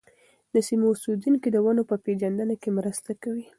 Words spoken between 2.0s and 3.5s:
پېژندنه کې مرسته کوي.